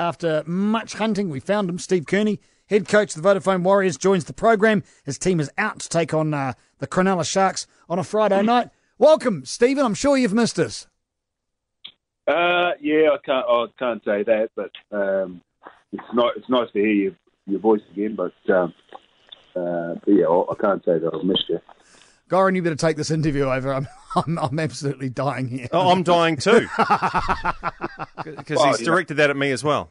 [0.00, 1.78] after much hunting, we found him.
[1.78, 4.82] Steve Kearney, head coach of the Vodafone Warriors, joins the program.
[5.04, 8.70] His team is out to take on uh, the Cronulla Sharks on a Friday night.
[8.98, 9.84] Welcome, Stephen.
[9.84, 10.86] I'm sure you've missed us.
[12.26, 13.46] Uh, yeah, I can't.
[13.48, 15.42] I can't say that, but um,
[15.92, 16.36] it's not.
[16.36, 17.12] It's nice to hear your,
[17.46, 18.16] your voice again.
[18.16, 18.74] But, um,
[19.54, 21.60] uh, but yeah, I can't say that I've missed you.
[22.28, 23.74] Goran, you better take this interview over.
[23.74, 25.68] I'm, I'm, I'm absolutely dying here.
[25.72, 26.68] Oh, I'm dying too.
[28.36, 28.86] Because Well, he's yeah.
[28.86, 29.90] directed that at me as well.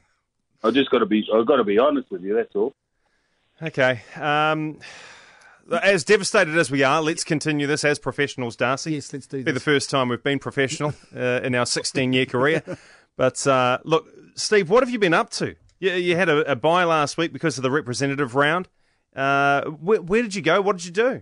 [0.63, 1.27] I just got to be.
[1.33, 2.35] I've got to be honest with you.
[2.35, 2.73] That's all.
[3.61, 4.01] Okay.
[4.15, 4.79] Um,
[5.81, 8.93] as devastated as we are, let's continue this as professionals, Darcy.
[8.93, 12.25] Yes, let's do Be the first time we've been professional uh, in our 16 year
[12.25, 12.63] career.
[13.15, 15.55] But uh, look, Steve, what have you been up to?
[15.79, 18.67] You, you had a, a bye last week because of the representative round.
[19.15, 20.61] Uh, where, where did you go?
[20.61, 21.21] What did you do?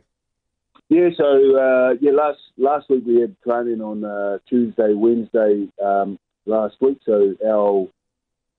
[0.89, 1.09] Yeah.
[1.17, 6.17] So uh, yeah, last last week we had training on uh, Tuesday, Wednesday um,
[6.47, 6.99] last week.
[7.05, 7.87] So our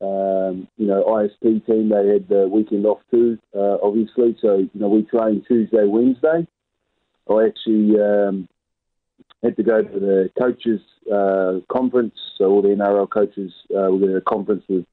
[0.00, 4.36] um, you know ISP team they had the weekend off too, uh, obviously.
[4.40, 6.46] So you know we trained Tuesday, Wednesday.
[7.28, 8.48] I actually um,
[9.42, 10.80] had to go to the coaches
[11.12, 12.14] uh, conference.
[12.36, 14.86] So all the NRL coaches uh, were at a conference with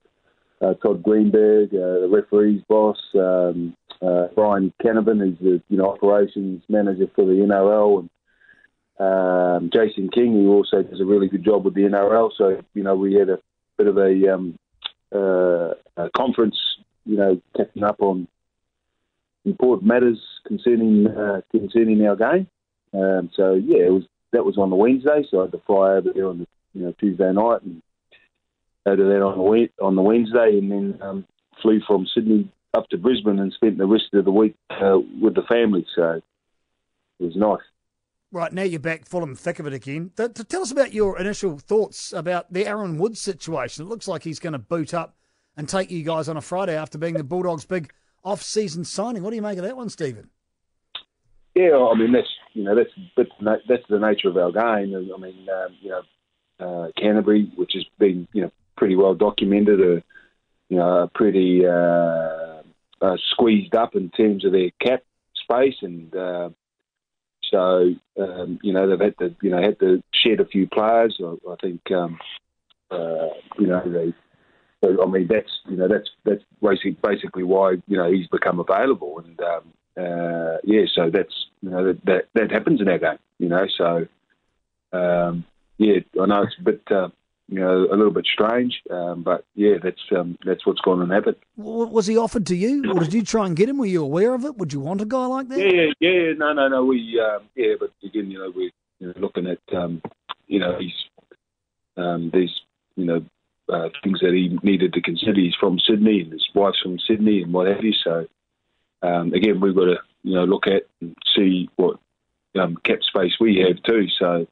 [0.61, 5.91] uh, Todd Greenberg, uh, the referees boss, um, uh, Brian Canavan, who's the you know
[5.91, 8.09] operations manager for the NRL, and
[8.99, 12.31] um, Jason King, who also does a really good job with the NRL.
[12.37, 13.39] So you know we had a
[13.77, 14.57] bit of a, um,
[15.13, 16.57] uh, a conference,
[17.05, 18.27] you know, catching up on
[19.45, 22.47] important matters concerning uh, concerning our game.
[22.93, 25.91] Um, so yeah, it was that was on the Wednesday, so I had to fly
[25.91, 27.81] over there on the you know Tuesday night and
[28.85, 31.25] go to that on the on the Wednesday, and then um,
[31.61, 35.35] flew from Sydney up to Brisbane and spent the rest of the week uh, with
[35.35, 35.85] the family.
[35.95, 36.21] So
[37.19, 37.63] it was nice.
[38.35, 40.11] Right, now you're back full and thick of it again.
[40.17, 43.85] To tell us about your initial thoughts about the Aaron Woods situation.
[43.85, 45.15] It looks like he's going to boot up
[45.55, 47.93] and take you guys on a Friday after being the Bulldogs' big
[48.25, 49.23] off-season signing.
[49.23, 50.31] What do you make of that one, Stephen?
[51.55, 53.29] Yeah, I mean that's you know that's that's
[53.69, 54.93] that's the nature of our game.
[54.93, 56.01] I mean, um, you know,
[56.59, 60.03] uh, Canterbury, which has been you know pretty well documented, are
[60.67, 62.63] you know pretty uh,
[63.01, 65.03] uh, squeezed up in terms of their cap
[65.35, 66.49] space, and uh,
[67.51, 71.19] so um, you know they've had to you know had to shed a few players.
[71.19, 72.19] I, I think um,
[72.91, 73.29] uh,
[73.59, 74.13] you know they.
[74.83, 79.19] I mean that's you know that's that's basically basically why you know he's become available
[79.19, 83.17] and um, uh, yeah so that's you know that, that that happens in our game
[83.39, 84.05] you know so
[84.93, 85.43] um,
[85.79, 87.09] yeah I know it's a bit uh,
[87.47, 91.11] you know a little bit strange um, but yeah that's um, that's what's gone and
[91.11, 93.77] happened was he offered to you, or did you try and get him?
[93.77, 94.57] Were you aware of it?
[94.57, 95.59] Would you want a guy like that?
[95.59, 96.85] Yeah, yeah, no, no, no.
[96.85, 100.01] We, um, yeah, but again, you know, we're you know, looking at, um,
[100.47, 100.93] you know, he's
[101.97, 102.51] um, these,
[102.95, 103.25] you know,
[103.69, 105.39] uh, things that he needed to consider.
[105.39, 107.93] He's from Sydney, and his wife's from Sydney, and what have you.
[108.03, 108.27] So,
[109.01, 111.97] um, again, we've got to, you know, look at and see what
[112.59, 114.07] um, cap space we have too.
[114.19, 114.47] So,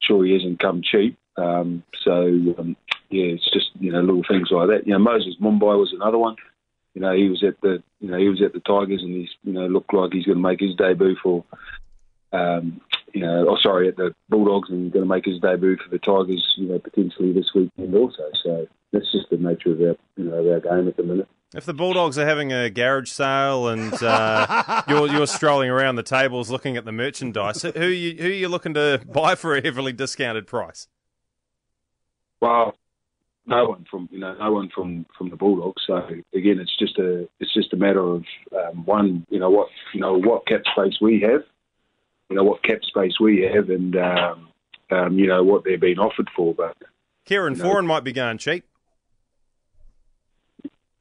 [0.00, 1.18] sure, he hasn't come cheap.
[1.36, 2.26] Um, so,
[2.58, 2.76] um,
[3.10, 4.86] yeah, it's just you know little things like that.
[4.86, 6.36] You know, Moses Mbye was another one
[6.94, 9.30] you know, he was at the, you know, he was at the Tigers, and he's,
[9.42, 11.44] you know, looked like he's going to make his debut for,
[12.32, 12.80] um,
[13.12, 15.98] you know, oh sorry, at the Bulldogs, and going to make his debut for the
[15.98, 18.22] Tigers, you know, potentially this weekend also.
[18.42, 21.28] So that's just the nature of our, you know, our game at the minute.
[21.52, 26.02] If the Bulldogs are having a garage sale and uh, you're you're strolling around the
[26.02, 29.56] tables looking at the merchandise, who are you, who are you looking to buy for
[29.56, 30.88] a heavily discounted price?
[32.44, 32.74] Well,
[33.46, 35.82] no one from, you know, no one from from the Bulldogs.
[35.86, 35.96] So
[36.34, 38.22] again, it's just a, it's just a matter of
[38.52, 41.42] um, one, you know, what, you know, what cap space we have,
[42.28, 44.48] you know, what cap space we have, and um,
[44.90, 46.76] um, you know what they're being offered for, but.
[47.24, 47.64] Kieran No.
[47.64, 48.64] Foran might be going cheap.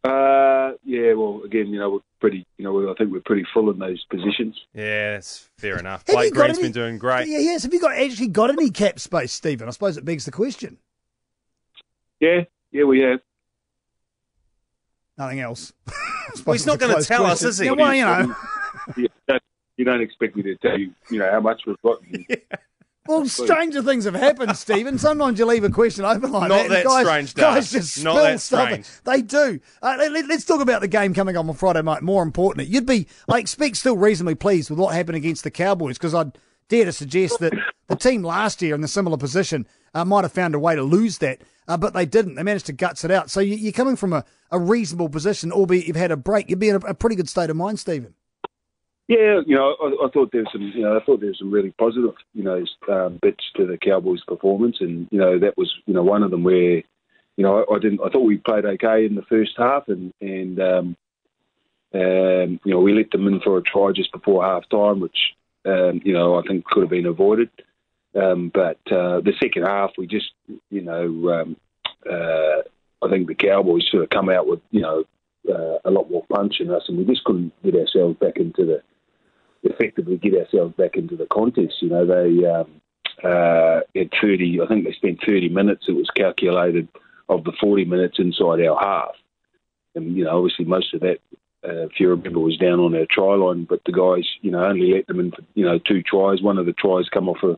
[0.06, 3.70] Uh, yeah, well, again, you know, we're pretty, you know, I think we're pretty full
[3.70, 4.58] in those positions.
[4.74, 6.06] Yeah, that's fair enough.
[6.08, 7.28] You Blake got Green's any- been doing great.
[7.28, 7.64] Yeah, yes.
[7.64, 9.68] Have you got actually got any cap space, Stephen?
[9.68, 10.78] I suppose it begs the question.
[12.20, 12.42] Yeah,
[12.72, 13.20] yeah, we have.
[15.18, 15.74] Nothing else.
[16.46, 17.66] Well, he's it's not gonna close tell us, is he?
[17.66, 18.36] Yeah, well, you know.
[18.98, 19.44] you, don't,
[19.76, 22.00] you don't expect me to tell you, you know, how much we've got.
[23.06, 24.98] Well, stranger things have happened, Stephen.
[24.98, 26.66] Sometimes you leave a question open like Not that.
[26.68, 27.82] and that guys, strange, Guys Dave.
[27.82, 28.68] just Not spill that stuff.
[28.70, 28.88] strange.
[29.04, 29.60] They do.
[29.82, 32.02] Uh, let, us talk about the game coming up on Friday night.
[32.02, 35.98] More importantly, you'd be, I expect, still reasonably pleased with what happened against the Cowboys
[35.98, 36.38] because I'd
[36.70, 37.52] dare to suggest that
[37.88, 40.84] the team last year in the similar position uh, might have found a way to
[40.84, 42.36] lose that, uh, but they didn't.
[42.36, 43.30] They managed to guts it out.
[43.30, 46.50] So you, you're coming from a, a reasonable position, albeit you've had a break.
[46.50, 48.14] You'd be in a, a pretty good state of mind, Stephen.
[49.08, 51.40] Yeah, you know, I, I thought there was some, you know, I thought there was
[51.40, 55.58] some really positive, you know, um, bits to the Cowboys' performance, and you know, that
[55.58, 56.78] was, you know, one of them where,
[57.36, 58.00] you know, I, I, didn't.
[58.04, 60.98] I thought we played okay in the first half, and and um,
[61.94, 65.18] um, you know we let them in for a try just before half time, which
[65.66, 67.50] um, you know I think could have been avoided.
[68.16, 70.32] Um, but uh, the second half, we just
[70.70, 71.58] you know um,
[72.10, 72.62] uh,
[73.04, 75.04] I think the Cowboys sort of come out with you know
[75.50, 78.66] uh, a lot more punch in us, and we just couldn't get ourselves back into
[78.66, 78.82] the
[79.64, 81.76] effectively get ourselves back into the contest.
[81.82, 82.82] You know, they um,
[83.24, 86.88] uh, had 30, I think they spent 30 minutes, it was calculated,
[87.30, 89.16] of the 40 minutes inside our half.
[89.96, 91.20] And, you know, obviously most of that,
[91.64, 94.66] uh, if you remember, was down on our try line, but the guys, you know,
[94.66, 96.42] only let them in for, you know, two tries.
[96.42, 97.58] One of the tries come off a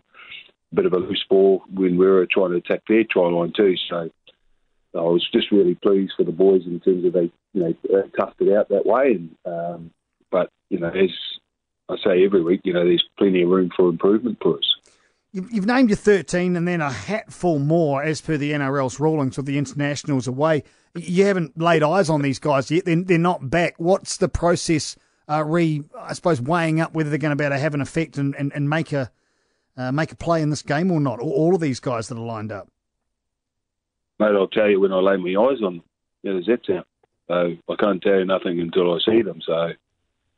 [0.75, 3.75] bit of a loose ball when we were trying to attack their try line too.
[3.89, 4.09] So
[4.95, 7.73] I was just really pleased for the boys in terms of they, you know,
[8.17, 9.11] toughed it out that way.
[9.11, 9.91] And um,
[10.31, 11.11] but you know, as
[11.89, 14.75] I say every week, you know, there's plenty of room for improvement for us.
[15.31, 19.45] You've named your 13 and then a hatful more as per the NRL's rulings with
[19.45, 20.63] the internationals away.
[20.95, 22.85] You haven't laid eyes on these guys yet.
[22.85, 23.73] They're, they're not back.
[23.77, 24.95] What's the process,
[25.29, 27.81] uh, re, I suppose, weighing up whether they're going to be able to have an
[27.81, 29.11] effect and, and, and make a
[29.77, 31.19] uh, make a play in this game or not?
[31.19, 32.69] All of these guys that are lined up.
[34.19, 35.83] Mate, I'll tell you when I lay my eyes on them.
[36.23, 36.85] Yeah, there's that.
[37.27, 39.41] So I can't tell you nothing until I see them.
[39.41, 39.71] So,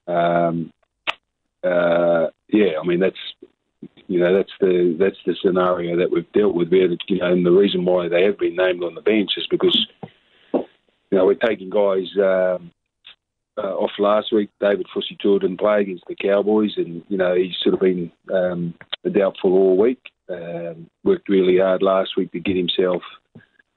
[0.07, 0.71] um,
[1.63, 3.17] uh, yeah, I mean that's
[4.07, 6.87] you know that's the that's the scenario that we've dealt with there.
[7.07, 9.87] You know, and the reason why they have been named on the bench is because
[10.53, 10.65] you
[11.11, 12.71] know we're taking guys um,
[13.57, 14.49] uh, off last week.
[14.59, 18.73] David Fusitu'a didn't play against the Cowboys, and you know he's sort of been um,
[19.11, 20.01] doubtful all week.
[20.29, 23.01] Um, worked really hard last week to get himself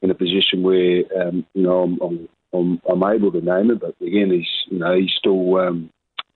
[0.03, 3.81] in a position where um, you know I'm, I'm, I'm, I'm able to name it,
[3.81, 5.91] but again he's you know he's still um,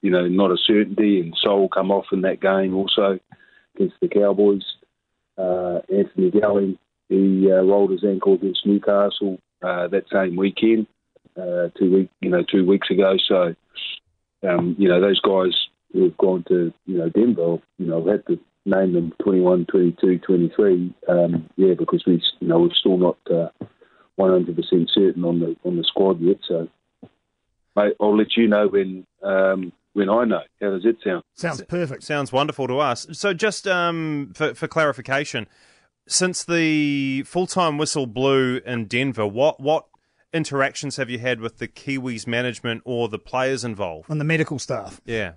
[0.05, 1.19] you know, not a certainty.
[1.19, 3.19] And Sol come off in that game also
[3.75, 4.63] against the Cowboys.
[5.35, 6.77] Uh, Anthony Gelling,
[7.09, 10.85] he uh, rolled his ankle against Newcastle uh, that same weekend,
[11.37, 13.15] uh, two week, you know, two weeks ago.
[13.27, 13.55] So,
[14.47, 15.53] um, you know, those guys
[15.91, 20.19] who have gone to, you know, Denver, you know, had to name them 21, 22,
[20.19, 20.93] 23.
[21.07, 23.49] Um, yeah, because we, you know, we're still not 100%
[24.19, 26.37] uh, certain on the on the squad yet.
[26.47, 26.67] So,
[27.75, 30.41] mate, I'll let you know when um, when I know.
[30.61, 31.23] How does it sound?
[31.33, 32.03] Sounds perfect.
[32.03, 33.07] Sounds wonderful to us.
[33.13, 35.47] So, just um, for, for clarification,
[36.07, 39.85] since the full time whistle blew in Denver, what what
[40.35, 44.09] interactions have you had with the Kiwis management or the players involved?
[44.09, 45.01] And the medical staff.
[45.05, 45.33] Yeah.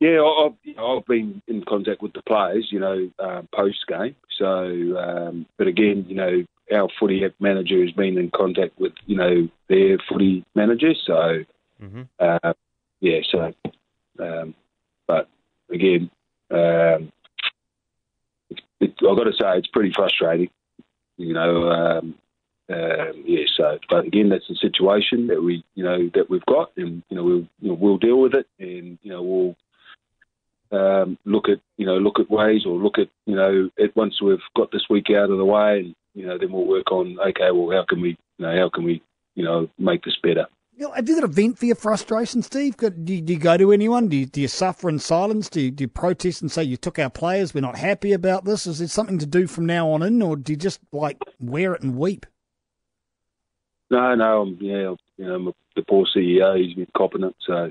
[0.00, 4.16] Yeah, I've, I've been in contact with the players, you know, uh, post game.
[4.36, 4.46] So,
[4.98, 6.44] um, but again, you know,
[6.74, 10.92] our footy manager has been in contact with, you know, their footy manager.
[11.06, 11.44] So,
[11.80, 12.02] mm-hmm.
[12.18, 12.52] uh,
[13.00, 13.52] yeah, so,
[14.18, 14.54] um,
[15.06, 15.28] but
[15.70, 16.10] again,
[16.50, 17.12] um,
[18.50, 20.50] it, it, I've got to say it's pretty frustrating,
[21.16, 21.70] you know.
[21.70, 22.14] Um,
[22.74, 26.72] um, yeah, so, but again, that's the situation that we, you know, that we've got,
[26.76, 29.56] and you know, we'll, you know, we'll deal with it, and you know, we'll
[30.80, 34.20] um, look at, you know, look at ways, or look at, you know, it once
[34.22, 37.18] we've got this week out of the way, and you know, then we'll work on,
[37.20, 39.02] okay, well, how can we, you know, how can we,
[39.34, 40.46] you know, make this better.
[40.74, 42.76] You know, did it a vent for your frustration, Steve?
[42.78, 44.08] Do you, do you go to anyone?
[44.08, 45.50] Do you, do you suffer in silence?
[45.50, 47.52] Do you, do you protest and say you took our players?
[47.52, 48.66] We're not happy about this.
[48.66, 51.74] Is there something to do from now on in, or do you just like wear
[51.74, 52.24] it and weep?
[53.92, 57.36] No, no, I'm, yeah, you know, the poor CEO, he's been copping it.
[57.46, 57.70] So,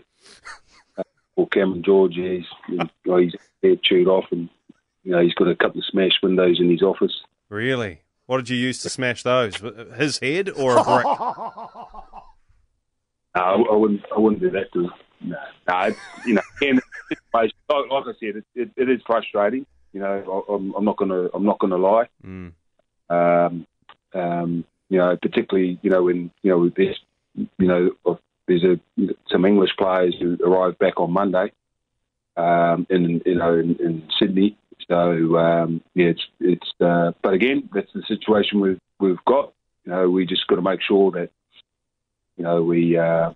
[0.95, 1.03] uh,
[1.36, 4.48] or Cameron George, yeah, he's, you know, he's head chewed off, and
[5.03, 7.24] you know, he's got a couple of smashed windows in his office.
[7.50, 8.03] Really?
[8.27, 9.55] What did you use to smash those?
[9.98, 11.05] His head or a brick?
[13.34, 14.01] No, I, I wouldn't.
[14.13, 14.89] I wouldn't do that to.
[15.22, 15.38] No,
[15.69, 16.81] no it's, you know, again,
[17.34, 19.65] like, like I said, it, it, it is frustrating.
[19.93, 21.29] You know, I, I'm, I'm not gonna.
[21.34, 22.10] I'm not gonna lie.
[22.25, 22.51] Mm.
[23.10, 23.65] Um,
[24.13, 27.00] um, you know, particularly, you know, when you know there's,
[27.36, 28.79] you know, there's a
[29.31, 31.53] some English players who arrived back on Monday,
[32.36, 34.57] um, in you know in, in Sydney.
[34.89, 36.71] So um, yeah, it's it's.
[36.81, 39.53] Uh, but again, that's the situation we've we've got.
[39.86, 41.29] You know, we just got to make sure that
[42.36, 43.31] you know, we uh,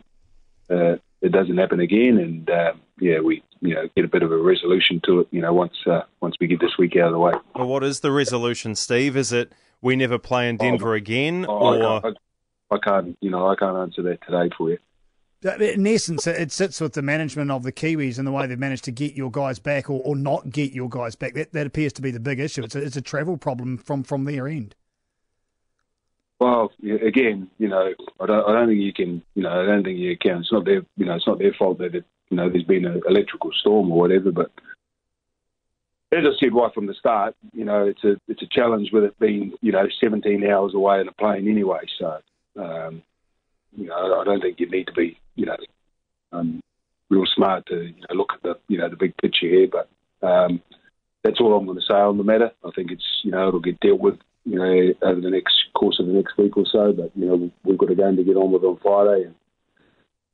[0.69, 4.31] uh, it doesn't happen again, and uh, yeah, we you know get a bit of
[4.31, 5.27] a resolution to it.
[5.31, 7.33] You know, once uh, once we get this week out of the way.
[7.55, 9.15] Well, what is the resolution, Steve?
[9.15, 12.17] Is it we never play in oh, Denver oh, again, oh, or I can't,
[12.71, 14.77] I, I can't, you know, I can't answer that today for you.
[15.45, 18.57] Uh, in essence, it sits with the management of the Kiwis and the way they've
[18.57, 21.35] managed to get your guys back or, or not get your guys back.
[21.35, 22.63] That, that appears to be the big issue.
[22.63, 24.73] It's a, it's a travel problem from, from their end.
[26.39, 29.83] Well, again, you know, I don't, I don't think you can, you know, I don't
[29.83, 30.39] think you can.
[30.39, 32.85] It's not their, you know, it's not their fault that it, you know there's been
[32.85, 34.31] an electrical storm or whatever.
[34.31, 34.51] But
[36.11, 39.03] as I said right from the start, you know, it's a it's a challenge with
[39.03, 41.81] it being you know 17 hours away in a plane anyway.
[41.99, 42.19] So,
[42.57, 43.01] um,
[43.75, 45.57] you know, I don't think you need to be you know
[46.31, 46.61] um,
[47.09, 49.67] real smart to you know, look at the you know the big picture here.
[49.67, 49.89] But
[50.25, 50.61] um,
[51.23, 52.51] that's all I'm going to say on the matter.
[52.63, 55.99] I think it's you know it'll get dealt with you know over the next course
[55.99, 56.93] of the next week or so.
[56.93, 59.35] But you know we've got a game to get on with on Friday, and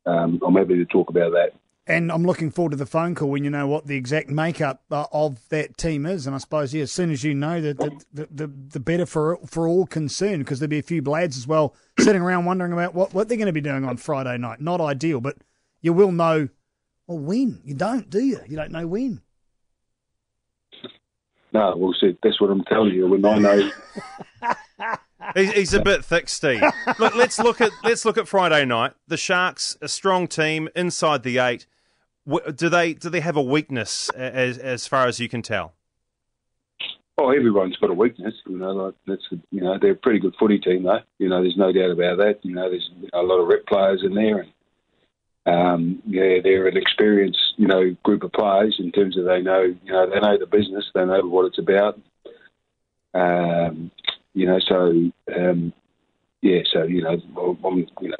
[0.05, 1.53] um, I'm happy to talk about that
[1.91, 4.81] and I'm looking forward to the phone call when you know what the exact makeup
[4.89, 6.25] uh, of that team is.
[6.25, 7.73] And I suppose, yeah, as soon as you know, the,
[8.13, 11.45] the, the, the better for for all concerned, because there'll be a few blades as
[11.45, 14.61] well sitting around wondering about what, what they're going to be doing on Friday night.
[14.61, 15.37] Not ideal, but
[15.81, 16.47] you will know,
[17.07, 17.61] well, when.
[17.65, 18.39] You don't, do you?
[18.47, 19.21] You don't know when.
[21.53, 23.09] No, well, see, that's what I'm telling you.
[23.09, 23.71] When I know.
[25.35, 26.63] He's, a bit thick, Steve.
[26.97, 28.93] Look, let's look at let's look at Friday night.
[29.09, 31.67] The Sharks, a strong team inside the eight.
[32.27, 35.73] Do they do they have a weakness as as far as you can tell?
[37.17, 38.33] Oh, everyone's got a weakness.
[38.47, 40.99] You know, like that's you know they're a pretty good footy team though.
[41.17, 42.39] You know, there's no doubt about that.
[42.43, 44.53] You know, there's a lot of rep players in there, and
[45.45, 49.61] um, yeah, they're an experienced you know group of players in terms of they know
[49.61, 51.99] you know they know the business, they know what it's about.
[53.13, 53.91] Um,
[54.33, 55.73] you know, so um,
[56.41, 57.21] yeah, so you know,
[57.63, 58.15] I'm, you know,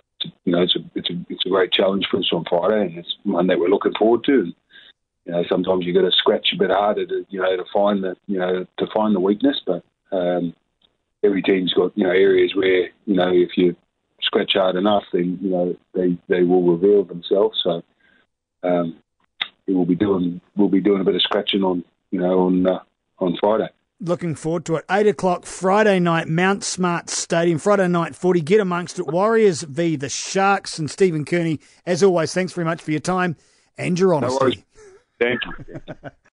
[0.45, 2.97] you know, it's a it's a it's a great challenge for us on Friday, and
[2.97, 4.39] it's one that we're looking forward to.
[4.39, 4.55] And,
[5.25, 8.03] you know, sometimes you got to scratch a bit harder to you know to find
[8.03, 10.53] the you know to find the weakness, but um,
[11.23, 13.75] every team's got you know areas where you know if you
[14.21, 17.59] scratch hard enough, then you know they they will reveal themselves.
[17.63, 17.83] So
[18.63, 18.97] um,
[19.67, 22.79] we'll be doing we'll be doing a bit of scratching on you know on uh,
[23.19, 23.69] on Friday
[24.01, 24.85] looking forward to it.
[24.89, 27.59] Eight o'clock Friday night, Mount Smart Stadium.
[27.59, 28.41] Friday night footy.
[28.41, 29.07] Get amongst it.
[29.07, 31.59] Warriors v the Sharks and Stephen Kearney.
[31.85, 33.37] As always, thanks very much for your time
[33.77, 34.65] and your honesty.
[34.65, 34.81] No
[35.19, 36.09] Thank you.